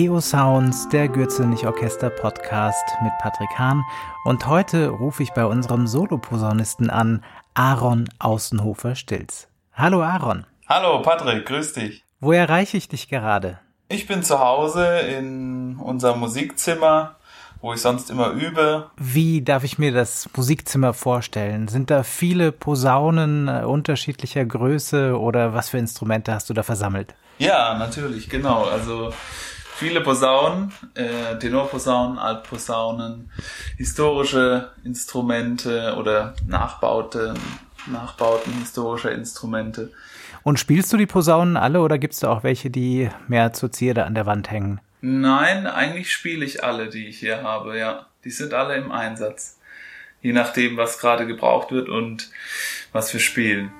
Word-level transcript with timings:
Geosounds, 0.00 0.88
der 0.90 1.08
Gürzenich 1.08 1.66
Orchester 1.66 2.08
Podcast 2.08 2.84
mit 3.02 3.10
Patrick 3.18 3.58
Hahn. 3.58 3.84
Und 4.24 4.46
heute 4.46 4.90
rufe 4.90 5.24
ich 5.24 5.32
bei 5.32 5.44
unserem 5.44 5.88
Soloposaunisten 5.88 6.88
an, 6.88 7.24
Aaron 7.54 8.08
Außenhofer-Stilz. 8.20 9.48
Hallo 9.72 10.00
Aaron. 10.00 10.46
Hallo 10.68 11.02
Patrick, 11.02 11.46
grüß 11.46 11.72
dich. 11.72 12.04
Wo 12.20 12.30
erreiche 12.30 12.76
ich 12.76 12.88
dich 12.88 13.08
gerade? 13.08 13.58
Ich 13.88 14.06
bin 14.06 14.22
zu 14.22 14.38
Hause 14.38 15.00
in 15.00 15.74
unserem 15.80 16.20
Musikzimmer, 16.20 17.16
wo 17.60 17.72
ich 17.72 17.80
sonst 17.80 18.08
immer 18.08 18.30
übe. 18.30 18.92
Wie 18.98 19.42
darf 19.42 19.64
ich 19.64 19.80
mir 19.80 19.90
das 19.90 20.28
Musikzimmer 20.36 20.94
vorstellen? 20.94 21.66
Sind 21.66 21.90
da 21.90 22.04
viele 22.04 22.52
Posaunen 22.52 23.48
äh, 23.48 23.64
unterschiedlicher 23.64 24.44
Größe 24.44 25.18
oder 25.18 25.54
was 25.54 25.70
für 25.70 25.78
Instrumente 25.78 26.32
hast 26.32 26.48
du 26.48 26.54
da 26.54 26.62
versammelt? 26.62 27.16
Ja, 27.38 27.76
natürlich, 27.76 28.28
genau. 28.30 28.62
Also 28.62 29.12
viele 29.78 30.00
Posaunen, 30.00 30.72
äh, 30.94 31.38
Tenorposaunen, 31.38 32.18
Altposaunen, 32.18 33.30
historische 33.76 34.72
Instrumente 34.84 35.94
oder 35.96 36.34
Nachbauten, 36.46 37.38
Nachbauten 37.86 38.52
historischer 38.54 39.12
Instrumente. 39.12 39.92
Und 40.42 40.58
spielst 40.58 40.92
du 40.92 40.96
die 40.96 41.06
Posaunen 41.06 41.56
alle 41.56 41.80
oder 41.80 41.98
gibt 41.98 42.14
es 42.14 42.20
da 42.20 42.30
auch 42.30 42.42
welche, 42.42 42.70
die 42.70 43.08
mehr 43.28 43.52
zur 43.52 43.70
Zierde 43.70 44.04
an 44.04 44.14
der 44.14 44.26
Wand 44.26 44.50
hängen? 44.50 44.80
Nein, 45.00 45.66
eigentlich 45.68 46.12
spiele 46.12 46.44
ich 46.44 46.64
alle, 46.64 46.88
die 46.88 47.06
ich 47.06 47.20
hier 47.20 47.42
habe, 47.42 47.78
ja. 47.78 48.06
Die 48.24 48.30
sind 48.30 48.54
alle 48.54 48.74
im 48.74 48.90
Einsatz. 48.90 49.60
Je 50.20 50.32
nachdem, 50.32 50.76
was 50.76 50.98
gerade 50.98 51.24
gebraucht 51.26 51.70
wird 51.70 51.88
und 51.88 52.30
was 52.92 53.12
wir 53.12 53.20
spielen. 53.20 53.70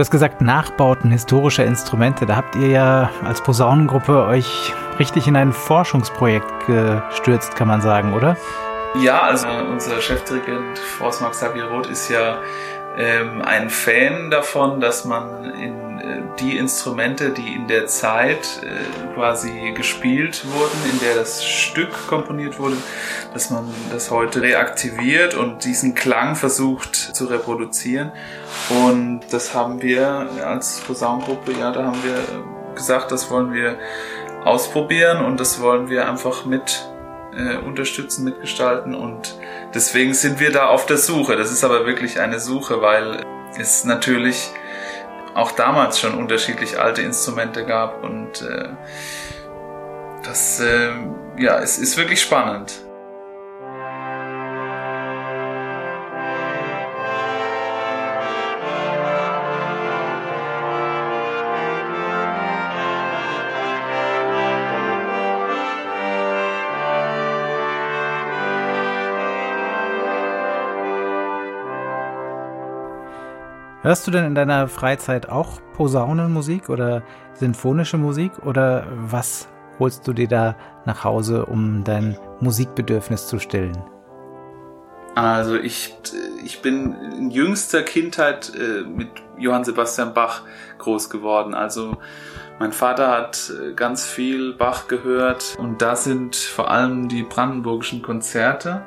Du 0.00 0.02
hast 0.02 0.10
gesagt, 0.10 0.40
Nachbauten 0.40 1.10
historischer 1.10 1.66
Instrumente. 1.66 2.24
Da 2.24 2.34
habt 2.34 2.56
ihr 2.56 2.68
ja 2.68 3.10
als 3.22 3.42
Posaunengruppe 3.42 4.24
euch 4.24 4.72
richtig 4.98 5.28
in 5.28 5.36
ein 5.36 5.52
Forschungsprojekt 5.52 6.50
gestürzt, 6.66 7.54
kann 7.54 7.68
man 7.68 7.82
sagen, 7.82 8.14
oder? 8.14 8.34
Ja, 8.98 9.20
also 9.20 9.46
unser 9.46 10.00
Chefdirigent 10.00 10.78
Forsmark 10.78 11.34
Savierroth 11.34 11.88
ist 11.88 12.08
ja 12.08 12.38
ähm, 12.98 13.42
ein 13.42 13.70
Fan 13.70 14.30
davon, 14.30 14.80
dass 14.80 15.04
man 15.04 15.44
in 15.54 15.98
äh, 16.00 16.22
die 16.40 16.56
Instrumente, 16.56 17.30
die 17.30 17.54
in 17.54 17.68
der 17.68 17.86
Zeit 17.86 18.62
äh, 18.62 19.14
quasi 19.14 19.72
gespielt 19.74 20.44
wurden, 20.52 20.90
in 20.90 20.98
der 21.00 21.14
das 21.14 21.44
Stück 21.44 22.08
komponiert 22.08 22.58
wurde, 22.58 22.76
dass 23.32 23.50
man 23.50 23.72
das 23.92 24.10
heute 24.10 24.42
reaktiviert 24.42 25.34
und 25.34 25.64
diesen 25.64 25.94
Klang 25.94 26.36
versucht 26.36 26.96
zu 26.96 27.26
reproduzieren. 27.26 28.12
Und 28.70 29.20
das 29.30 29.54
haben 29.54 29.82
wir 29.82 30.28
als 30.44 30.80
Posaunengruppe, 30.80 31.52
ja, 31.52 31.70
da 31.70 31.84
haben 31.84 32.02
wir 32.02 32.74
gesagt, 32.74 33.12
das 33.12 33.30
wollen 33.30 33.52
wir 33.52 33.78
ausprobieren 34.44 35.24
und 35.24 35.38
das 35.38 35.60
wollen 35.60 35.90
wir 35.90 36.08
einfach 36.08 36.44
mit 36.44 36.88
äh, 37.36 37.56
unterstützen, 37.56 38.24
mitgestalten 38.24 38.94
und 38.94 39.36
deswegen 39.74 40.14
sind 40.14 40.40
wir 40.40 40.52
da 40.52 40.66
auf 40.66 40.86
der 40.86 40.98
Suche. 40.98 41.36
Das 41.36 41.50
ist 41.50 41.64
aber 41.64 41.86
wirklich 41.86 42.20
eine 42.20 42.40
Suche, 42.40 42.82
weil 42.82 43.24
es 43.58 43.84
natürlich 43.84 44.50
auch 45.34 45.52
damals 45.52 46.00
schon 46.00 46.14
unterschiedlich 46.14 46.78
alte 46.78 47.02
Instrumente 47.02 47.64
gab 47.64 48.02
und 48.02 48.42
äh, 48.42 48.68
das 50.24 50.60
äh, 50.60 50.90
ja, 51.38 51.58
es 51.58 51.78
ist 51.78 51.96
wirklich 51.96 52.20
spannend. 52.20 52.84
Hörst 73.90 74.06
du 74.06 74.12
denn 74.12 74.24
in 74.24 74.36
deiner 74.36 74.68
Freizeit 74.68 75.28
auch 75.28 75.60
Posaunenmusik 75.72 76.68
oder 76.68 77.02
sinfonische 77.32 77.96
Musik 77.96 78.30
oder 78.46 78.86
was 78.92 79.48
holst 79.80 80.06
du 80.06 80.12
dir 80.12 80.28
da 80.28 80.54
nach 80.86 81.02
Hause, 81.02 81.46
um 81.46 81.82
dein 81.82 82.16
Musikbedürfnis 82.38 83.26
zu 83.26 83.40
stillen? 83.40 83.76
Also 85.16 85.56
ich, 85.56 85.96
ich 86.44 86.62
bin 86.62 86.94
in 87.18 87.32
jüngster 87.32 87.82
Kindheit 87.82 88.52
äh, 88.54 88.82
mit 88.82 89.08
Johann 89.36 89.64
Sebastian 89.64 90.14
Bach 90.14 90.42
groß 90.78 91.10
geworden. 91.10 91.52
Also 91.52 91.96
mein 92.60 92.70
Vater 92.70 93.10
hat 93.10 93.50
äh, 93.50 93.72
ganz 93.72 94.06
viel 94.06 94.52
Bach 94.52 94.86
gehört 94.86 95.56
und 95.58 95.82
da 95.82 95.96
sind 95.96 96.36
vor 96.36 96.70
allem 96.70 97.08
die 97.08 97.24
brandenburgischen 97.24 98.02
Konzerte 98.02 98.82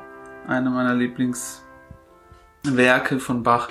eine 0.48 0.70
meiner 0.70 0.96
Lieblingswerke 0.96 3.20
von 3.20 3.44
Bach. 3.44 3.68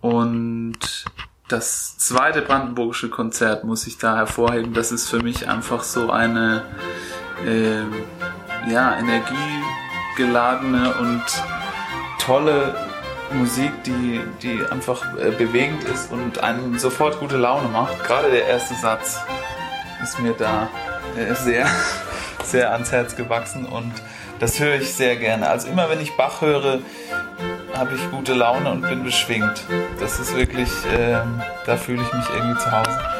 Und 0.00 1.04
das 1.48 1.98
zweite 1.98 2.42
brandenburgische 2.42 3.10
Konzert 3.10 3.64
muss 3.64 3.86
ich 3.86 3.98
da 3.98 4.16
hervorheben. 4.16 4.72
Das 4.72 4.92
ist 4.92 5.08
für 5.08 5.20
mich 5.20 5.48
einfach 5.48 5.82
so 5.82 6.10
eine 6.10 6.62
äh, 7.44 7.82
ja, 8.70 8.96
energiegeladene 8.98 10.94
und 10.94 11.22
tolle 12.18 12.74
Musik, 13.32 13.72
die, 13.84 14.20
die 14.42 14.64
einfach 14.70 15.16
äh, 15.18 15.30
bewegend 15.30 15.84
ist 15.84 16.10
und 16.10 16.42
einem 16.42 16.78
sofort 16.78 17.18
gute 17.20 17.36
Laune 17.36 17.68
macht. 17.68 18.02
Gerade 18.04 18.30
der 18.30 18.46
erste 18.46 18.74
Satz 18.74 19.20
ist 20.02 20.18
mir 20.20 20.32
da 20.32 20.68
äh, 21.16 21.34
sehr, 21.34 21.66
sehr 22.44 22.72
ans 22.72 22.92
Herz 22.92 23.16
gewachsen 23.16 23.66
und 23.66 23.92
das 24.38 24.58
höre 24.58 24.76
ich 24.76 24.94
sehr 24.94 25.16
gerne. 25.16 25.48
Also 25.48 25.68
immer 25.68 25.90
wenn 25.90 26.00
ich 26.00 26.16
Bach 26.16 26.40
höre, 26.40 26.80
habe 27.76 27.94
ich 27.94 28.10
gute 28.10 28.34
Laune 28.34 28.70
und 28.70 28.82
bin 28.82 29.02
beschwingt. 29.04 29.64
Das 29.98 30.18
ist 30.20 30.36
wirklich, 30.36 30.70
äh, 30.86 31.18
da 31.66 31.76
fühle 31.76 32.02
ich 32.02 32.12
mich 32.12 32.26
irgendwie 32.34 32.58
zu 32.58 32.70
Hause. 32.70 33.19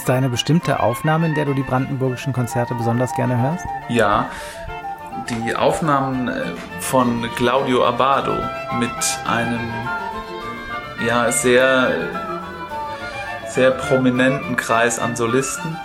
Es 0.00 0.04
da 0.06 0.14
eine 0.14 0.28
bestimmte 0.28 0.80
Aufnahme, 0.80 1.26
in 1.26 1.34
der 1.34 1.44
du 1.44 1.54
die 1.54 1.62
brandenburgischen 1.62 2.32
Konzerte 2.32 2.74
besonders 2.74 3.14
gerne 3.14 3.40
hörst? 3.40 3.64
Ja, 3.88 4.28
die 5.28 5.54
Aufnahmen 5.54 6.28
äh, 6.28 6.42
von 6.80 7.28
Claudio 7.36 7.86
Abado 7.86 8.34
mit 8.78 8.90
einem 9.26 9.60
ja 11.06 11.30
sehr 11.30 11.92
sehr 13.50 13.72
prominenten 13.72 14.56
Kreis 14.56 14.98
an 14.98 15.16
Solisten. 15.16 15.76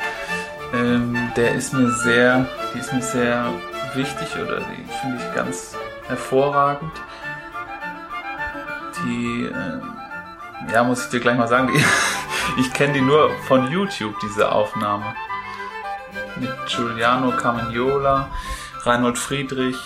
Ähm, 0.74 1.18
der 1.36 1.56
ist 1.56 1.74
mir 1.74 1.90
sehr, 1.92 2.46
die 2.74 2.80
ist 2.80 2.94
mir 2.94 3.02
sehr 3.02 3.52
wichtig 3.96 4.28
oder 4.36 4.60
die 4.60 4.86
finde 5.02 5.18
ich 5.18 5.36
ganz 5.36 5.76
hervorragend. 6.08 6.92
Die, 9.04 9.46
äh, 9.46 10.74
ja, 10.74 10.84
muss 10.84 11.06
ich 11.06 11.10
dir 11.10 11.20
gleich 11.20 11.38
mal 11.38 11.48
sagen, 11.48 11.72
die, 11.74 11.80
ich 12.58 12.72
kenne 12.74 12.94
die 12.94 13.02
nur 13.02 13.32
von 13.48 13.72
YouTube, 13.72 14.16
diese 14.22 14.52
Aufnahme. 14.52 15.16
Mit 16.38 16.52
Giuliano 16.68 17.32
Camagnola, 17.32 18.30
Reinhold 18.84 19.18
Friedrich. 19.18 19.78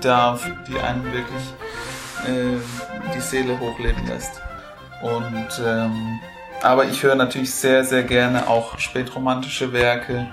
Musik 0.00 0.02
darf, 0.02 0.50
die 0.66 0.78
einen 0.78 1.04
wirklich 1.04 1.54
äh, 2.26 2.58
die 3.14 3.20
Seele 3.20 3.58
hochleben 3.58 4.06
lässt. 4.06 4.40
Und 5.02 5.62
ähm, 5.64 6.20
aber 6.62 6.84
ich 6.86 7.02
höre 7.02 7.14
natürlich 7.14 7.54
sehr, 7.54 7.84
sehr 7.84 8.02
gerne 8.02 8.48
auch 8.48 8.78
spätromantische 8.78 9.72
Werke, 9.72 10.26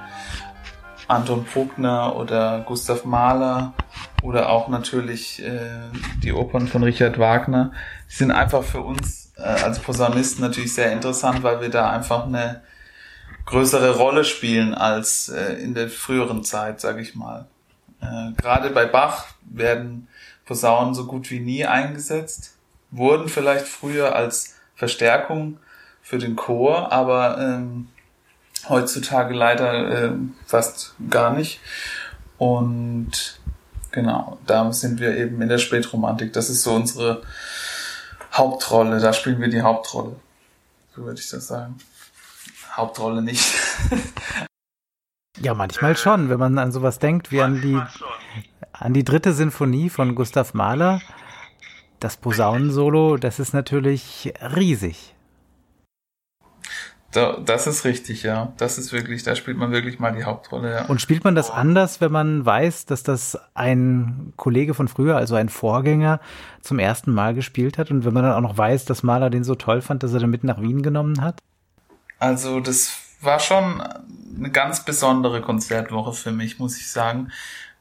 Anton 1.08 1.46
Bruckner 1.46 2.16
oder 2.18 2.64
Gustav 2.66 3.06
Mahler 3.06 3.74
oder 4.24 4.50
auch 4.50 4.68
natürlich 4.68 5.42
äh, 5.42 5.60
die 6.22 6.34
Opern 6.34 6.68
von 6.68 6.84
Richard 6.84 7.18
Wagner. 7.18 7.72
Die 8.10 8.16
sind 8.16 8.32
einfach 8.32 8.64
für 8.64 8.82
uns 8.82 9.34
äh, 9.38 9.42
als 9.42 9.80
Posaunisten 9.80 10.42
natürlich 10.42 10.74
sehr 10.74 10.92
interessant, 10.92 11.44
weil 11.44 11.62
wir 11.62 11.70
da 11.70 11.92
einfach 11.92 12.26
eine 12.26 12.62
größere 13.46 13.96
Rolle 13.96 14.26
spielen 14.26 14.74
als 14.74 15.30
äh, 15.30 15.54
in 15.54 15.74
der 15.74 15.90
früheren 15.90 16.44
Zeit, 16.44 16.82
sage 16.82 17.02
ich 17.02 17.16
mal. 17.16 17.48
Äh, 18.02 18.32
Gerade 18.38 18.70
bei 18.70 18.86
Bach 18.86 19.26
werden 19.42 20.08
Posaunen 20.46 20.94
so 20.94 21.06
gut 21.06 21.30
wie 21.30 21.40
nie 21.40 21.66
eingesetzt, 21.66 22.56
wurden 22.92 23.30
vielleicht 23.30 23.66
früher 23.66 24.16
als 24.16 24.56
Verstärkung 24.76 25.60
für 26.02 26.18
den 26.18 26.36
Chor, 26.36 26.92
aber 26.92 27.38
ähm, 27.38 27.90
heutzutage 28.70 29.34
leider 29.34 29.90
äh, 29.90 30.12
fast 30.46 30.96
gar 31.10 31.34
nicht. 31.34 31.60
Und 32.38 33.40
genau, 33.92 34.38
da 34.46 34.72
sind 34.72 35.00
wir 35.00 35.18
eben 35.18 35.42
in 35.42 35.50
der 35.50 35.58
Spätromantik. 35.58 36.34
Das 36.34 36.50
ist 36.50 36.64
so 36.64 36.74
unsere 36.74 37.24
Hauptrolle. 38.34 39.00
Da 39.00 39.14
spielen 39.14 39.42
wir 39.42 39.50
die 39.50 39.62
Hauptrolle. 39.62 40.16
So 40.96 41.04
würde 41.04 41.20
ich 41.20 41.30
das 41.30 41.48
sagen. 41.48 41.78
Hauptrolle 42.76 43.22
nicht. 43.22 43.44
ja, 45.42 45.54
manchmal 45.54 45.96
schon, 45.98 46.30
wenn 46.30 46.40
man 46.40 46.58
an 46.58 46.72
sowas 46.72 47.00
denkt, 47.00 47.32
wie 47.32 47.42
an 47.42 47.62
die, 47.62 47.80
an 48.74 48.94
die 48.94 49.04
dritte 49.04 49.34
Sinfonie 49.34 49.90
von 49.90 50.16
Gustav 50.16 50.54
Mahler. 50.54 51.02
Das 52.00 52.18
Posaunensolo, 52.18 53.18
das 53.18 53.40
ist 53.40 53.54
natürlich 53.54 54.34
riesig. 54.56 55.16
Da, 57.12 57.38
das 57.38 57.66
ist 57.66 57.86
richtig, 57.86 58.24
ja. 58.24 58.54
Das 58.58 58.78
ist 58.78 58.92
wirklich, 58.92 59.24
da 59.24 59.36
spielt 59.36 59.58
man 59.58 59.72
wirklich 59.72 59.98
mal 59.98 60.12
die 60.12 60.24
Hauptrolle, 60.26 60.72
ja. 60.72 60.86
Und 60.86 61.02
spielt 61.02 61.24
man 61.24 61.34
das 61.34 61.50
anders, 61.50 62.02
wenn 62.02 62.12
man 62.12 62.46
weiß, 62.46 62.86
dass 62.86 63.02
das 63.02 63.40
ein 63.56 64.34
Kollege 64.36 64.74
von 64.74 64.88
früher, 64.88 65.16
also 65.16 65.36
ein 65.36 65.50
Vorgänger, 65.50 66.20
zum 66.62 66.78
ersten 66.80 67.12
Mal 67.12 67.34
gespielt 67.34 67.78
hat 67.78 67.90
und 67.90 68.06
wenn 68.06 68.14
man 68.14 68.24
dann 68.24 68.34
auch 68.34 68.42
noch 68.42 68.58
weiß, 68.58 68.86
dass 68.86 69.04
Mahler 69.04 69.30
den 69.30 69.44
so 69.44 69.56
toll 69.56 69.82
fand, 69.82 70.04
dass 70.04 70.14
er 70.14 70.20
den 70.20 70.30
mit 70.30 70.44
nach 70.44 70.62
Wien 70.62 70.84
genommen 70.84 71.22
hat? 71.22 71.40
Also, 72.20 72.60
das 72.60 73.07
war 73.22 73.40
schon 73.40 73.82
eine 73.82 74.52
ganz 74.52 74.86
besondere 74.86 75.42
Konzertwoche 75.42 76.14
für 76.14 76.32
mich, 76.32 76.60
muss 76.60 76.78
ich 76.78 76.90
sagen, 76.90 77.32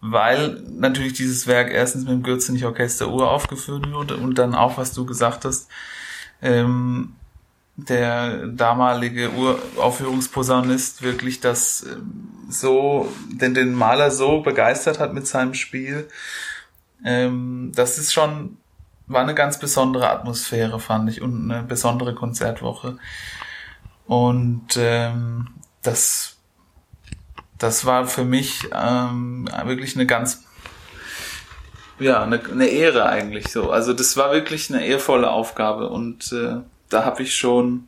weil 0.00 0.62
natürlich 0.71 1.14
dieses 1.14 1.47
Werk 1.47 1.71
erstens 1.71 2.05
mit 2.05 2.12
dem 2.12 2.23
Gürzenich 2.23 2.64
Orchester 2.64 3.09
uraufgeführt 3.09 3.90
wurde 3.93 4.16
und 4.16 4.38
dann 4.38 4.55
auch, 4.55 4.78
was 4.78 4.93
du 4.93 5.05
gesagt 5.07 5.45
hast, 5.45 5.69
ähm, 6.43 7.14
der 7.76 8.47
damalige 8.47 9.31
Uraufführungsposaunist 9.33 11.02
wirklich 11.02 11.40
das 11.40 11.85
ähm, 11.87 12.28
so, 12.49 13.12
den, 13.28 13.55
den 13.55 13.75
Maler 13.75 14.11
so 14.11 14.40
begeistert 14.40 14.99
hat 14.99 15.12
mit 15.12 15.26
seinem 15.26 15.52
Spiel. 15.55 16.09
Ähm, 17.05 17.73
das 17.75 17.99
ist 17.99 18.14
schon, 18.14 18.57
war 19.07 19.23
eine 19.23 19.35
ganz 19.35 19.59
besondere 19.59 20.09
Atmosphäre, 20.11 20.81
fand 20.81 21.11
ich, 21.11 21.21
und 21.21 21.50
eine 21.50 21.62
besondere 21.62 22.14
Konzertwoche. 22.14 22.99
Und 24.07 24.77
ähm, 24.77 25.49
das, 25.83 26.37
das 27.59 27.85
war 27.85 28.07
für 28.07 28.25
mich 28.25 28.69
ähm, 28.73 29.49
wirklich 29.65 29.97
eine 29.97 30.07
ganz 30.07 30.45
ja, 31.99 32.23
eine, 32.23 32.43
eine 32.45 32.67
Ehre 32.67 33.07
eigentlich 33.07 33.49
so. 33.49 33.71
Also 33.71 33.93
das 33.93 34.17
war 34.17 34.33
wirklich 34.33 34.71
eine 34.71 34.87
ehrvolle 34.87 35.31
Aufgabe 35.31 35.89
und 35.89 36.31
äh, 36.33 36.57
da 36.89 37.05
habe 37.05 37.23
ich 37.23 37.35
schon 37.35 37.87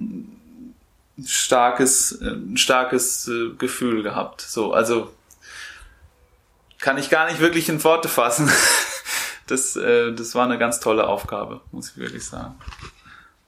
ein 0.00 1.24
starkes, 1.24 2.20
ein 2.20 2.56
starkes 2.56 3.28
äh, 3.28 3.50
Gefühl 3.56 4.02
gehabt. 4.02 4.40
So, 4.40 4.72
also 4.72 5.14
kann 6.80 6.98
ich 6.98 7.10
gar 7.10 7.26
nicht 7.26 7.40
wirklich 7.40 7.68
in 7.68 7.82
Worte 7.84 8.08
fassen. 8.08 8.50
Das, 9.46 9.76
äh, 9.76 10.10
das 10.14 10.34
war 10.34 10.46
eine 10.46 10.56
ganz 10.56 10.80
tolle 10.80 11.06
Aufgabe, 11.06 11.60
muss 11.70 11.90
ich 11.90 11.98
wirklich 11.98 12.24
sagen. 12.24 12.54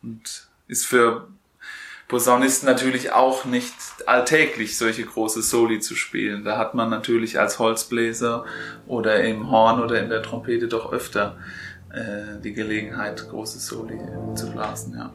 Und 0.02 0.45
ist 0.68 0.86
für 0.86 1.28
Posaunisten 2.08 2.68
natürlich 2.68 3.12
auch 3.12 3.44
nicht 3.44 3.74
alltäglich, 4.06 4.78
solche 4.78 5.04
große 5.04 5.42
Soli 5.42 5.80
zu 5.80 5.96
spielen. 5.96 6.44
Da 6.44 6.56
hat 6.56 6.74
man 6.74 6.88
natürlich 6.88 7.40
als 7.40 7.58
Holzbläser 7.58 8.44
oder 8.86 9.24
im 9.24 9.50
Horn 9.50 9.80
oder 9.80 10.00
in 10.00 10.08
der 10.08 10.22
Trompete 10.22 10.68
doch 10.68 10.92
öfter 10.92 11.36
äh, 11.92 12.40
die 12.42 12.52
Gelegenheit, 12.52 13.28
große 13.28 13.58
Soli 13.58 13.98
zu 14.34 14.52
blasen, 14.52 14.94
ja. 14.96 15.12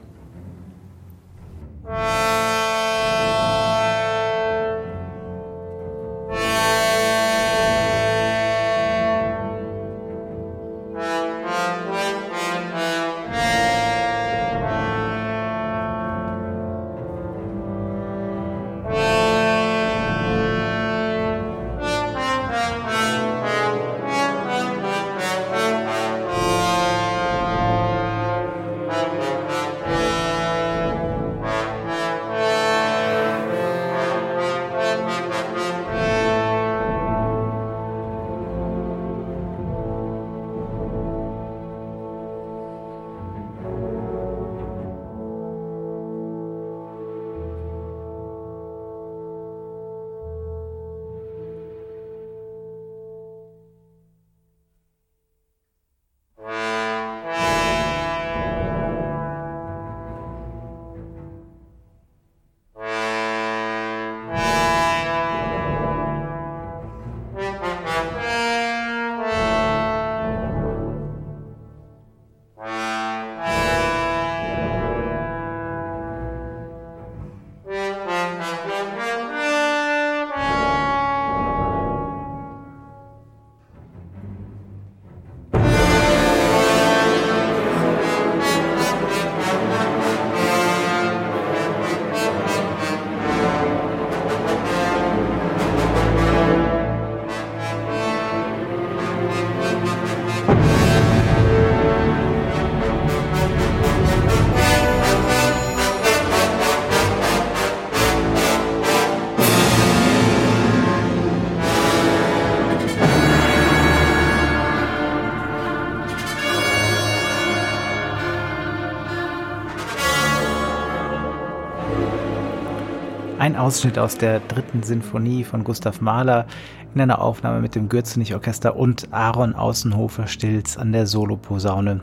Ausschnitt 123.58 123.98
aus 123.98 124.18
der 124.18 124.40
dritten 124.40 124.84
Sinfonie 124.84 125.44
von 125.44 125.64
Gustav 125.64 126.02
Mahler 126.02 126.48
in 126.94 127.02
einer 127.02 127.22
Aufnahme 127.22 127.62
mit 127.62 127.76
dem 127.76 127.90
Gürzenich 127.90 128.34
Orchester 128.34 128.76
und 128.76 129.14
Aaron 129.14 129.56
Außenhofer 129.56 130.28
Stilz 130.28 130.78
an 130.78 130.92
der 130.92 131.08
Soloposaune. 131.08 132.02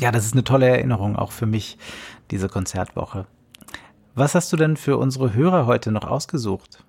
Ja, 0.00 0.10
das 0.10 0.24
ist 0.24 0.32
eine 0.32 0.44
tolle 0.44 0.68
Erinnerung 0.68 1.16
auch 1.16 1.32
für 1.32 1.46
mich, 1.46 1.78
diese 2.30 2.48
Konzertwoche. 2.48 3.26
Was 4.14 4.34
hast 4.34 4.52
du 4.52 4.56
denn 4.56 4.76
für 4.76 4.96
unsere 4.96 5.34
Hörer 5.34 5.66
heute 5.66 5.92
noch 5.92 6.04
ausgesucht? 6.04 6.84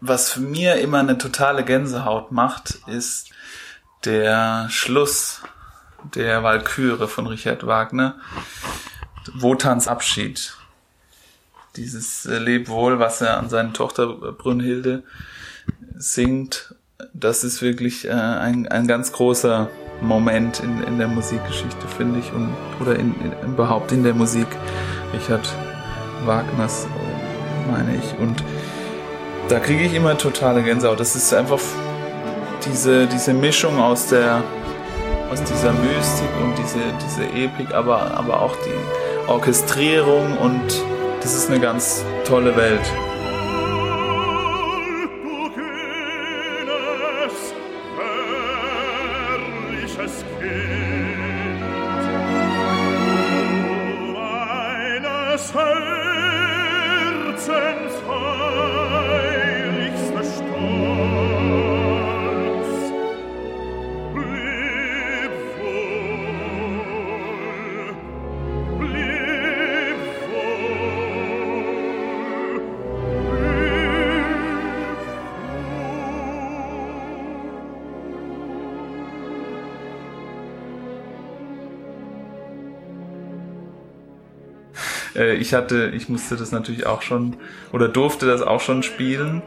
was 0.00 0.30
für 0.30 0.40
mir 0.40 0.76
immer 0.76 0.98
eine 0.98 1.18
totale 1.18 1.64
Gänsehaut 1.64 2.32
macht, 2.32 2.78
ist 2.86 3.30
der 4.04 4.66
Schluss 4.70 5.42
der 6.14 6.42
Walküre 6.42 7.06
von 7.06 7.26
Richard 7.26 7.66
Wagner, 7.66 8.16
Wotans 9.34 9.86
Abschied. 9.86 10.56
Dieses 11.80 12.26
äh, 12.26 12.36
Lebwohl, 12.36 12.98
was 12.98 13.22
er 13.22 13.38
an 13.38 13.48
seine 13.48 13.72
Tochter 13.72 14.06
Brünnhilde 14.06 15.02
singt, 15.96 16.74
das 17.14 17.42
ist 17.42 17.62
wirklich 17.62 18.06
äh, 18.06 18.10
ein, 18.10 18.68
ein 18.68 18.86
ganz 18.86 19.12
großer 19.12 19.70
Moment 20.02 20.60
in, 20.60 20.82
in 20.82 20.98
der 20.98 21.08
Musikgeschichte, 21.08 21.88
finde 21.96 22.20
ich, 22.20 22.32
und, 22.34 22.54
oder 22.80 22.96
in, 22.96 23.14
in, 23.22 23.50
überhaupt 23.50 23.92
in 23.92 24.04
der 24.04 24.12
Musik 24.12 24.46
Richard 25.14 25.48
Wagners, 26.26 26.86
meine 27.70 27.96
ich. 27.96 28.18
Und 28.18 28.44
da 29.48 29.58
kriege 29.58 29.84
ich 29.84 29.94
immer 29.94 30.18
totale 30.18 30.62
Gänsehaut. 30.62 31.00
Das 31.00 31.16
ist 31.16 31.32
einfach 31.32 31.60
diese, 32.66 33.06
diese 33.06 33.32
Mischung 33.32 33.80
aus 33.80 34.08
der 34.08 34.42
aus 35.30 35.42
dieser 35.44 35.72
Mystik 35.72 36.28
und 36.42 36.58
diese, 36.58 36.80
diese 37.02 37.22
Epik, 37.32 37.72
aber, 37.72 38.18
aber 38.18 38.42
auch 38.42 38.56
die 38.56 39.28
Orchestrierung 39.30 40.36
und 40.36 40.82
das 41.20 41.34
ist 41.34 41.48
eine 41.48 41.60
ganz 41.60 42.04
tolle 42.24 42.56
Welt. 42.56 43.09
Äh, 85.14 85.34
ich 85.36 85.54
hatte, 85.54 85.92
ich 85.94 86.08
musste 86.08 86.36
das 86.36 86.52
natürlich 86.52 86.86
auch 86.86 87.02
schon 87.02 87.36
oder 87.72 87.88
durfte 87.88 88.26
das 88.26 88.42
auch 88.42 88.60
schon 88.60 88.82
spielen. 88.82 89.42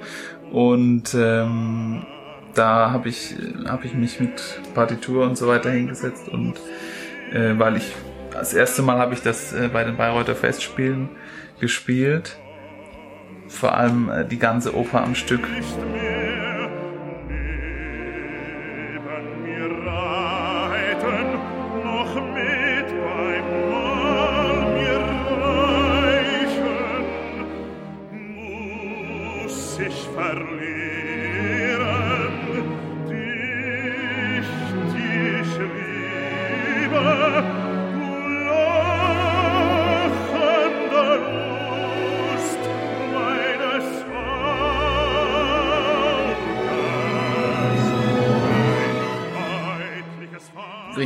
Und 0.51 1.15
ähm, 1.15 2.05
da 2.53 2.91
habe 2.91 3.09
ich 3.09 3.35
habe 3.65 3.85
ich 3.85 3.93
mich 3.93 4.19
mit 4.19 4.59
Partitur 4.75 5.25
und 5.25 5.37
so 5.37 5.47
weiter 5.47 5.71
hingesetzt. 5.71 6.29
Und 6.29 6.55
äh, 7.31 7.57
weil 7.57 7.77
ich 7.77 7.93
das 8.31 8.53
erste 8.53 8.81
Mal 8.81 8.97
habe 8.97 9.13
ich 9.13 9.21
das 9.21 9.53
äh, 9.53 9.69
bei 9.71 9.83
den 9.83 9.97
Bayreuther 9.97 10.35
Festspielen 10.35 11.09
gespielt, 11.59 12.37
vor 13.47 13.75
allem 13.75 14.09
äh, 14.09 14.25
die 14.25 14.39
ganze 14.39 14.75
Oper 14.75 15.03
am 15.03 15.15
Stück. 15.15 15.47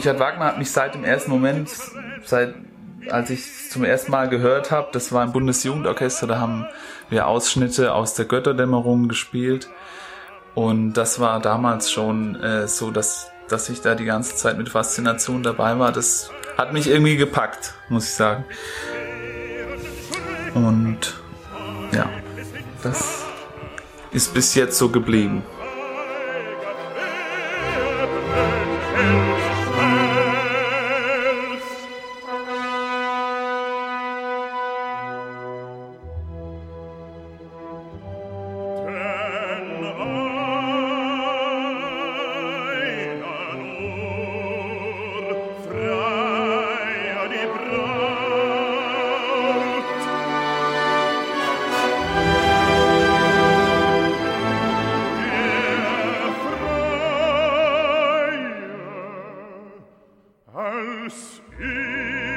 Richard 0.07 0.21
Wagner 0.21 0.45
hat 0.45 0.57
mich 0.57 0.71
seit 0.71 0.95
dem 0.95 1.03
ersten 1.03 1.29
Moment, 1.29 1.69
seit 2.23 2.55
als 3.09 3.29
ich 3.29 3.41
es 3.41 3.69
zum 3.71 3.83
ersten 3.83 4.09
Mal 4.09 4.29
gehört 4.29 4.71
habe, 4.71 4.87
das 4.93 5.11
war 5.11 5.21
im 5.21 5.33
Bundesjugendorchester, 5.33 6.27
da 6.27 6.39
haben 6.39 6.65
wir 7.09 7.27
Ausschnitte 7.27 7.93
aus 7.93 8.13
der 8.13 8.23
Götterdämmerung 8.23 9.09
gespielt. 9.09 9.67
Und 10.55 10.93
das 10.93 11.19
war 11.19 11.41
damals 11.41 11.91
schon 11.91 12.35
äh, 12.41 12.69
so, 12.69 12.89
dass, 12.89 13.31
dass 13.49 13.67
ich 13.67 13.81
da 13.81 13.95
die 13.95 14.05
ganze 14.05 14.37
Zeit 14.37 14.57
mit 14.57 14.69
Faszination 14.69 15.43
dabei 15.43 15.77
war. 15.77 15.91
Das 15.91 16.31
hat 16.57 16.71
mich 16.71 16.87
irgendwie 16.87 17.17
gepackt, 17.17 17.73
muss 17.89 18.05
ich 18.05 18.13
sagen. 18.13 18.45
Und 20.53 21.19
ja, 21.91 22.09
das 22.81 23.25
ist 24.13 24.33
bis 24.33 24.55
jetzt 24.55 24.77
so 24.77 24.87
geblieben. 24.87 25.43
als 60.57 61.39
ich. 61.59 62.36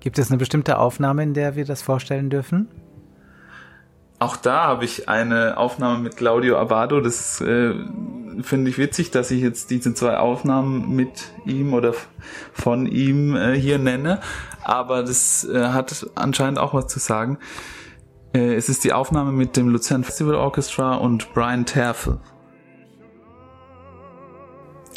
Gibt 0.00 0.18
es 0.18 0.30
eine 0.30 0.38
bestimmte 0.38 0.78
Aufnahme, 0.78 1.22
in 1.22 1.34
der 1.34 1.56
wir 1.56 1.64
das 1.64 1.82
vorstellen 1.82 2.30
dürfen? 2.30 2.68
Auch 4.18 4.36
da 4.36 4.64
habe 4.64 4.84
ich 4.84 5.08
eine 5.08 5.56
Aufnahme 5.56 5.98
mit 5.98 6.16
Claudio 6.16 6.58
Abado. 6.58 7.00
Das 7.00 7.40
äh, 7.40 7.74
finde 8.42 8.70
ich 8.70 8.76
witzig, 8.76 9.10
dass 9.10 9.30
ich 9.30 9.40
jetzt 9.40 9.70
diese 9.70 9.94
zwei 9.94 10.18
Aufnahmen 10.18 10.94
mit 10.94 11.32
ihm 11.46 11.72
oder 11.72 11.94
von 12.52 12.86
ihm 12.86 13.34
äh, 13.34 13.58
hier 13.58 13.78
nenne. 13.78 14.20
Aber 14.62 15.02
das 15.02 15.44
äh, 15.44 15.68
hat 15.68 16.06
anscheinend 16.16 16.58
auch 16.58 16.74
was 16.74 16.86
zu 16.88 16.98
sagen. 16.98 17.38
Äh, 18.34 18.54
es 18.54 18.68
ist 18.68 18.84
die 18.84 18.92
Aufnahme 18.92 19.32
mit 19.32 19.56
dem 19.56 19.68
Luzern 19.68 20.04
Festival 20.04 20.34
Orchestra 20.34 20.96
und 20.96 21.32
Brian 21.32 21.64
Terfel. 21.64 22.18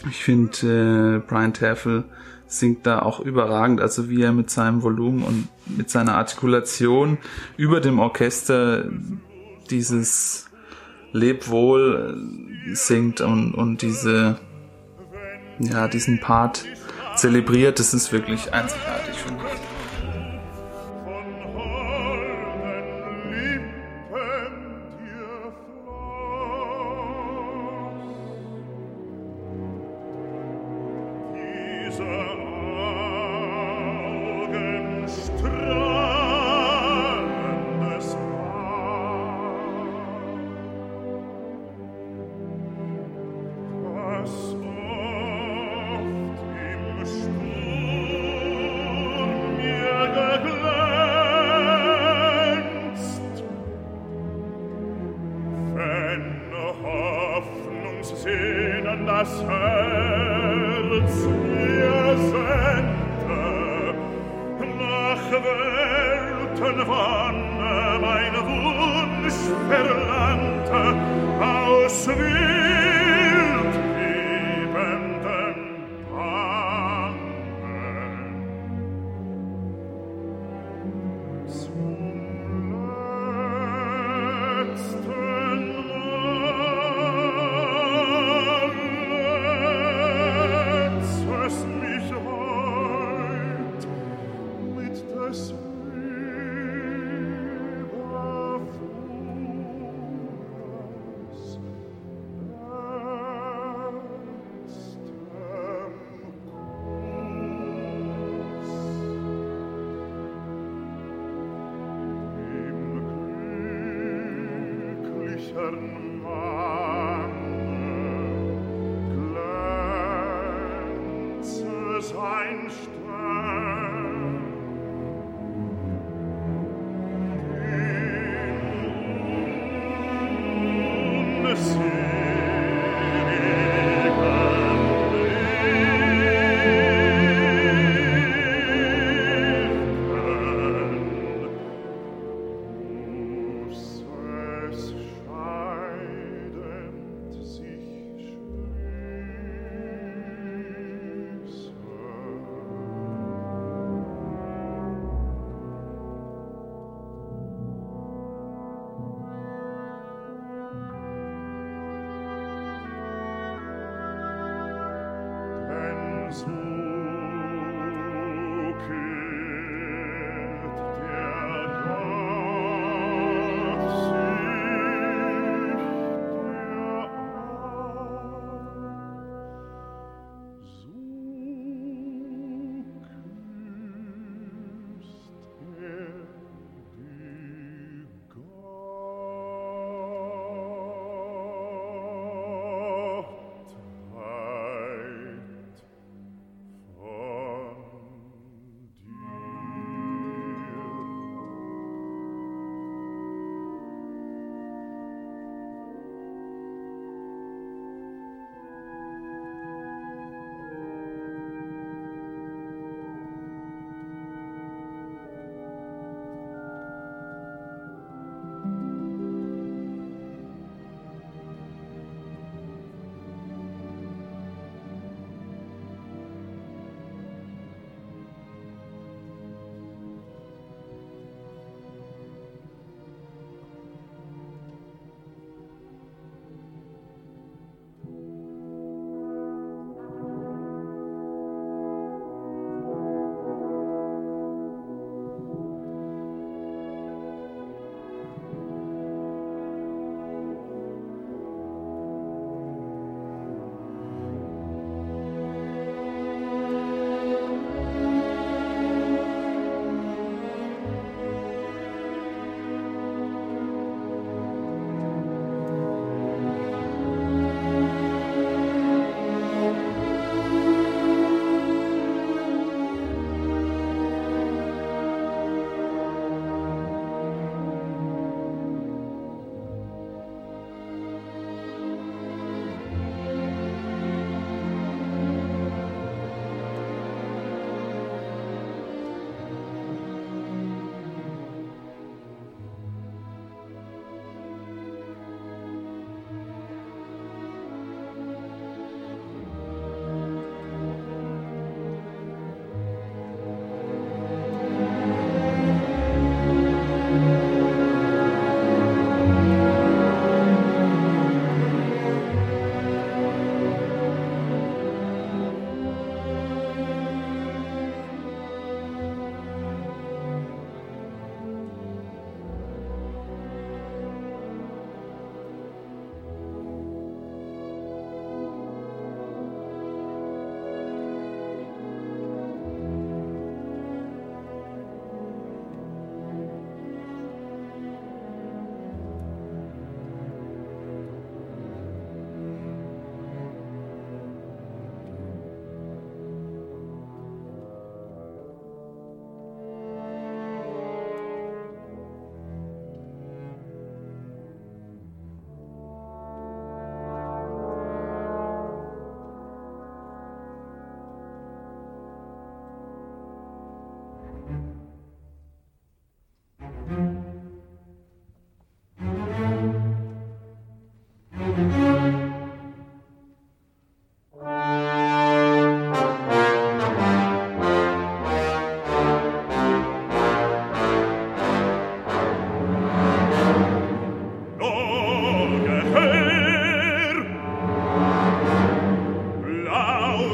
Ich 0.10 0.24
finde, 0.24 1.22
äh, 1.22 1.28
Brian 1.28 1.54
Terfel 1.54 2.06
singt 2.54 2.86
da 2.86 3.02
auch 3.02 3.20
überragend, 3.20 3.82
also 3.82 4.10
wie 4.10 4.22
er 4.22 4.32
mit 4.32 4.50
seinem 4.50 4.84
Volumen 4.84 5.24
und 5.24 5.48
mit 5.66 5.90
seiner 5.90 6.16
Artikulation 6.16 7.18
über 7.58 7.82
dem 7.82 8.00
Orchester 8.00 8.86
dieses 9.70 10.50
Lebwohl 11.12 12.18
äh, 12.70 12.76
singt 12.76 13.22
und, 13.22 13.54
und 13.54 13.82
diese, 13.82 14.40
ja, 15.60 15.88
diesen 15.88 16.20
Part 16.20 16.66
zelebriert, 17.16 17.80
das 17.80 17.94
ist 17.94 18.12
wirklich 18.12 18.54
einzigartig, 18.54 19.03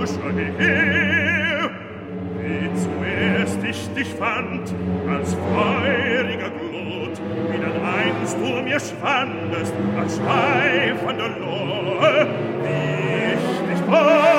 schau 0.05 0.29
her. 0.29 1.69
Wie 2.37 2.69
zuerst 2.73 3.63
ich 3.63 3.89
dich 3.93 4.13
fand, 4.15 4.73
als 5.09 5.33
feuriger 5.33 6.49
Glut, 6.49 7.15
wie 7.49 7.59
dann 7.59 7.77
einst 7.83 8.37
du 8.37 8.61
mir 8.63 8.79
schwandest, 8.79 9.73
als 9.99 10.17
schweifender 10.17 11.29
Lohr, 11.39 12.27
wie 12.63 13.33
ich 13.33 13.45
dich 13.69 13.81
fand, 13.89 14.38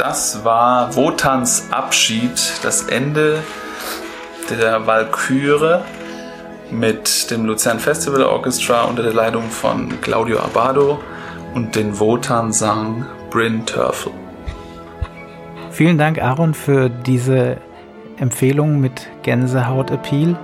Das 0.00 0.46
war 0.46 0.96
Wotans 0.96 1.70
Abschied, 1.70 2.32
das 2.62 2.84
Ende 2.84 3.42
der 4.48 4.86
Walküre 4.86 5.84
mit 6.70 7.30
dem 7.30 7.44
Luzern 7.44 7.78
Festival 7.78 8.22
Orchestra 8.22 8.84
unter 8.84 9.02
der 9.02 9.12
Leitung 9.12 9.50
von 9.50 10.00
Claudio 10.00 10.38
Abado 10.38 11.00
und 11.52 11.76
den 11.76 12.00
Wotan 12.00 12.50
sang 12.50 13.04
Bryn 13.28 13.66
Terfel. 13.66 14.12
Vielen 15.70 15.98
Dank, 15.98 16.18
Aaron, 16.18 16.54
für 16.54 16.88
diese 16.88 17.58
Empfehlung 18.16 18.80
mit 18.80 19.06
Gänsehaut-Appeal. 19.22 20.34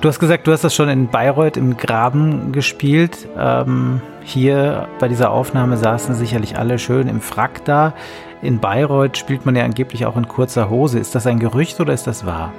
Du 0.00 0.08
hast 0.08 0.18
gesagt, 0.18 0.46
du 0.46 0.52
hast 0.52 0.64
das 0.64 0.74
schon 0.74 0.88
in 0.88 1.08
Bayreuth 1.08 1.58
im 1.58 1.76
Graben 1.76 2.52
gespielt. 2.52 3.28
Ähm, 3.36 4.00
hier 4.24 4.88
bei 4.98 5.08
dieser 5.08 5.30
Aufnahme 5.30 5.76
saßen 5.76 6.14
sicherlich 6.14 6.56
alle 6.56 6.78
schön 6.78 7.06
im 7.06 7.20
Frack 7.20 7.66
da. 7.66 7.92
In 8.40 8.60
Bayreuth 8.60 9.18
spielt 9.18 9.44
man 9.44 9.56
ja 9.56 9.62
angeblich 9.62 10.06
auch 10.06 10.16
in 10.16 10.26
kurzer 10.26 10.70
Hose. 10.70 10.98
Ist 10.98 11.14
das 11.14 11.26
ein 11.26 11.38
Gerücht 11.38 11.80
oder 11.80 11.92
ist 11.92 12.06
das 12.06 12.24
wahr? 12.24 12.50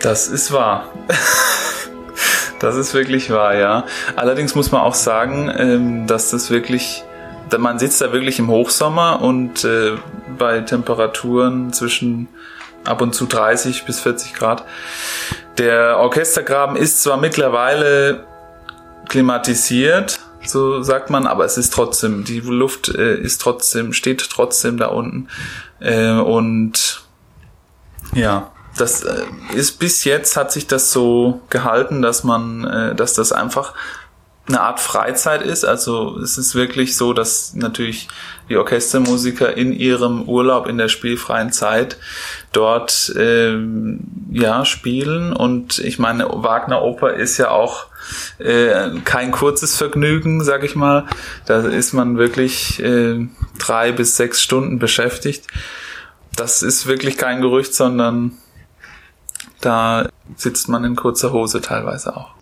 Das 0.00 0.28
ist 0.28 0.52
wahr. 0.52 0.88
Das 2.60 2.76
ist 2.76 2.94
wirklich 2.94 3.30
wahr, 3.30 3.54
ja. 3.56 3.84
Allerdings 4.16 4.54
muss 4.54 4.72
man 4.72 4.80
auch 4.80 4.94
sagen, 4.94 5.52
ähm, 5.54 6.06
dass 6.06 6.30
das 6.30 6.50
wirklich, 6.50 7.04
man 7.58 7.78
sitzt 7.78 8.00
da 8.00 8.10
wirklich 8.10 8.38
im 8.38 8.48
Hochsommer 8.48 9.20
und 9.20 9.64
äh, 9.64 9.96
bei 10.38 10.60
Temperaturen 10.60 11.74
zwischen 11.74 12.28
ab 12.84 13.00
und 13.00 13.14
zu 13.14 13.26
30 13.26 13.84
bis 13.84 14.00
40 14.00 14.34
Grad. 14.34 14.64
Der 15.58 15.98
Orchestergraben 15.98 16.76
ist 16.76 17.02
zwar 17.02 17.16
mittlerweile 17.16 18.26
klimatisiert, 19.08 20.18
so 20.46 20.82
sagt 20.82 21.10
man, 21.10 21.26
aber 21.26 21.44
es 21.44 21.56
ist 21.56 21.72
trotzdem, 21.72 22.24
die 22.24 22.40
Luft 22.40 22.88
äh, 22.88 23.16
ist 23.16 23.40
trotzdem, 23.40 23.92
steht 23.92 24.28
trotzdem 24.30 24.76
da 24.76 24.88
unten. 24.88 25.28
Äh, 25.80 26.12
und 26.12 27.02
ja, 28.12 28.50
das 28.76 29.04
äh, 29.04 29.24
ist 29.54 29.78
bis 29.78 30.04
jetzt 30.04 30.36
hat 30.36 30.52
sich 30.52 30.66
das 30.66 30.92
so 30.92 31.40
gehalten, 31.48 32.02
dass 32.02 32.24
man, 32.24 32.64
äh, 32.64 32.94
dass 32.94 33.14
das 33.14 33.32
einfach 33.32 33.74
eine 34.46 34.60
Art 34.60 34.80
Freizeit 34.80 35.42
ist. 35.42 35.64
Also 35.64 36.18
es 36.18 36.36
ist 36.36 36.54
wirklich 36.54 36.96
so, 36.96 37.12
dass 37.12 37.54
natürlich 37.54 38.08
die 38.48 38.56
Orchestermusiker 38.56 39.56
in 39.56 39.72
ihrem 39.72 40.28
Urlaub 40.28 40.66
in 40.66 40.76
der 40.76 40.88
spielfreien 40.88 41.50
Zeit 41.52 41.96
dort 42.56 43.12
ähm, 43.18 44.00
ja 44.30 44.64
spielen. 44.64 45.32
Und 45.32 45.78
ich 45.78 45.98
meine, 45.98 46.28
Wagner 46.28 46.82
Oper 46.82 47.14
ist 47.14 47.38
ja 47.38 47.50
auch 47.50 47.86
äh, 48.38 48.90
kein 49.04 49.30
kurzes 49.30 49.76
Vergnügen, 49.76 50.42
sag 50.42 50.64
ich 50.64 50.76
mal. 50.76 51.04
Da 51.46 51.60
ist 51.60 51.92
man 51.92 52.16
wirklich 52.16 52.82
äh, 52.82 53.28
drei 53.58 53.92
bis 53.92 54.16
sechs 54.16 54.42
Stunden 54.42 54.78
beschäftigt. 54.78 55.46
Das 56.36 56.62
ist 56.62 56.86
wirklich 56.86 57.16
kein 57.16 57.40
Gerücht, 57.40 57.74
sondern 57.74 58.32
da 59.60 60.08
sitzt 60.36 60.68
man 60.68 60.84
in 60.84 60.96
kurzer 60.96 61.32
Hose 61.32 61.60
teilweise 61.60 62.16
auch. 62.16 62.34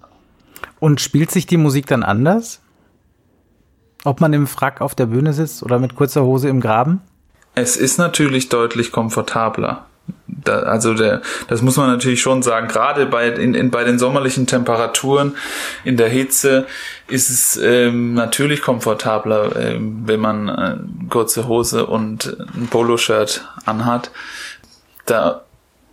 Und 0.80 1.00
spielt 1.00 1.30
sich 1.30 1.46
die 1.46 1.58
Musik 1.58 1.86
dann 1.86 2.02
anders? 2.02 2.60
Ob 4.04 4.20
man 4.20 4.32
im 4.32 4.48
Frack 4.48 4.80
auf 4.80 4.96
der 4.96 5.06
Bühne 5.06 5.32
sitzt 5.32 5.62
oder 5.62 5.78
mit 5.78 5.94
kurzer 5.94 6.24
Hose 6.24 6.48
im 6.48 6.60
Graben? 6.60 7.00
Es 7.54 7.76
ist 7.76 7.98
natürlich 7.98 8.48
deutlich 8.48 8.90
komfortabler. 8.90 9.86
Da, 10.26 10.60
also 10.60 10.94
der, 10.94 11.22
das 11.48 11.62
muss 11.62 11.76
man 11.76 11.88
natürlich 11.88 12.20
schon 12.20 12.42
sagen, 12.42 12.66
gerade 12.66 13.06
bei, 13.06 13.28
in, 13.28 13.54
in, 13.54 13.70
bei 13.70 13.84
den 13.84 13.98
sommerlichen 13.98 14.46
Temperaturen 14.46 15.36
in 15.84 15.96
der 15.96 16.08
Hitze 16.08 16.66
ist 17.06 17.30
es 17.30 17.56
ähm, 17.62 18.14
natürlich 18.14 18.62
komfortabler, 18.62 19.54
ähm, 19.56 20.02
wenn 20.06 20.20
man 20.20 20.48
äh, 20.48 21.08
kurze 21.10 21.46
Hose 21.46 21.86
und 21.86 22.36
ein 22.56 22.66
Poloshirt 22.68 23.46
anhat. 23.66 24.10
Da, 25.06 25.42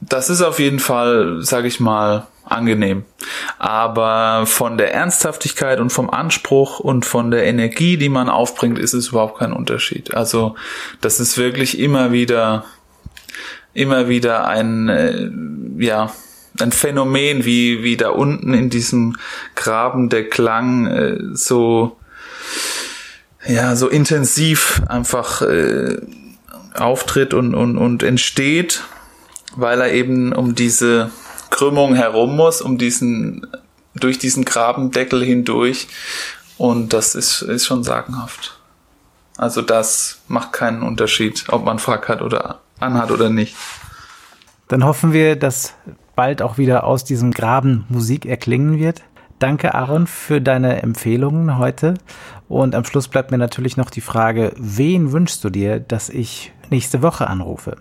das 0.01 0.29
ist 0.29 0.41
auf 0.41 0.59
jeden 0.59 0.79
Fall, 0.79 1.41
sage 1.41 1.67
ich 1.67 1.79
mal, 1.79 2.25
angenehm. 2.45 3.05
Aber 3.57 4.45
von 4.45 4.77
der 4.77 4.93
Ernsthaftigkeit 4.93 5.79
und 5.79 5.91
vom 5.91 6.09
Anspruch 6.09 6.79
und 6.79 7.05
von 7.05 7.31
der 7.31 7.45
Energie, 7.45 7.97
die 7.97 8.09
man 8.09 8.29
aufbringt, 8.29 8.79
ist 8.79 8.93
es 8.93 9.09
überhaupt 9.09 9.39
kein 9.39 9.53
Unterschied. 9.53 10.13
Also 10.15 10.55
das 11.01 11.19
ist 11.19 11.37
wirklich 11.37 11.79
immer 11.79 12.11
wieder, 12.11 12.65
immer 13.73 14.09
wieder 14.09 14.47
ein, 14.47 14.89
äh, 14.89 15.29
ja, 15.77 16.11
ein 16.59 16.71
Phänomen, 16.71 17.45
wie, 17.45 17.83
wie 17.83 17.97
da 17.97 18.09
unten 18.09 18.53
in 18.53 18.69
diesem 18.69 19.17
Graben 19.55 20.09
der 20.09 20.29
Klang 20.29 20.87
äh, 20.87 21.17
so, 21.33 21.97
ja, 23.47 23.75
so 23.75 23.87
intensiv 23.87 24.81
einfach 24.87 25.41
äh, 25.41 25.97
auftritt 26.73 27.33
und, 27.33 27.55
und, 27.55 27.77
und 27.77 28.03
entsteht, 28.03 28.83
weil 29.55 29.81
er 29.81 29.91
eben 29.93 30.33
um 30.33 30.55
diese 30.55 31.11
Krümmung 31.49 31.95
herum 31.95 32.35
muss, 32.35 32.61
um 32.61 32.77
diesen, 32.77 33.47
durch 33.95 34.19
diesen 34.19 34.45
Grabendeckel 34.45 35.23
hindurch. 35.23 35.87
Und 36.57 36.93
das 36.93 37.15
ist, 37.15 37.41
ist 37.41 37.65
schon 37.65 37.83
sagenhaft. 37.83 38.59
Also 39.37 39.61
das 39.61 40.19
macht 40.27 40.51
keinen 40.51 40.83
Unterschied, 40.83 41.45
ob 41.47 41.63
man 41.63 41.79
Frack 41.79 42.09
hat 42.09 42.21
oder 42.21 42.59
anhat 42.79 43.11
oder 43.11 43.29
nicht. 43.29 43.55
Dann 44.67 44.83
hoffen 44.83 45.13
wir, 45.13 45.35
dass 45.35 45.75
bald 46.15 46.41
auch 46.41 46.57
wieder 46.57 46.83
aus 46.83 47.03
diesem 47.03 47.31
Graben 47.31 47.85
Musik 47.89 48.25
erklingen 48.25 48.79
wird. 48.79 49.03
Danke, 49.39 49.73
Aaron, 49.73 50.05
für 50.05 50.41
deine 50.41 50.83
Empfehlungen 50.83 51.57
heute. 51.57 51.93
Und 52.49 52.75
am 52.75 52.83
Schluss 52.83 53.07
bleibt 53.07 53.31
mir 53.31 53.37
natürlich 53.37 53.77
noch 53.77 53.89
die 53.89 54.01
Frage, 54.01 54.53
wen 54.57 55.11
wünschst 55.11 55.43
du 55.43 55.49
dir, 55.49 55.79
dass 55.79 56.09
ich 56.09 56.51
nächste 56.69 57.01
Woche 57.01 57.27
anrufe? 57.27 57.77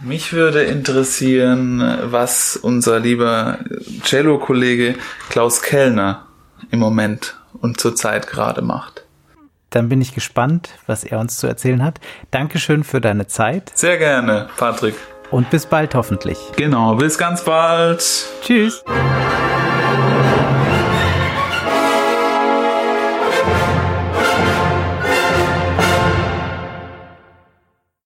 Mich 0.00 0.32
würde 0.32 0.62
interessieren, 0.62 1.82
was 2.04 2.56
unser 2.56 3.00
lieber 3.00 3.58
Cello-Kollege 4.02 4.94
Klaus 5.28 5.62
Kellner 5.62 6.26
im 6.70 6.78
Moment 6.78 7.40
und 7.60 7.80
zurzeit 7.80 8.28
gerade 8.28 8.62
macht. 8.62 9.07
Dann 9.70 9.88
bin 9.88 10.00
ich 10.00 10.14
gespannt, 10.14 10.70
was 10.86 11.04
er 11.04 11.18
uns 11.18 11.36
zu 11.36 11.46
erzählen 11.46 11.84
hat. 11.84 12.00
Dankeschön 12.30 12.84
für 12.84 13.00
deine 13.00 13.26
Zeit. 13.26 13.72
Sehr 13.74 13.98
gerne, 13.98 14.48
Patrick. 14.56 14.94
Und 15.30 15.50
bis 15.50 15.66
bald 15.66 15.94
hoffentlich. 15.94 16.38
Genau, 16.56 16.94
bis 16.94 17.18
ganz 17.18 17.44
bald. 17.44 18.02
Tschüss. 18.42 18.82